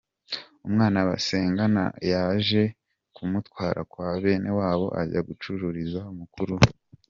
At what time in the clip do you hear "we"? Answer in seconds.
6.61-6.67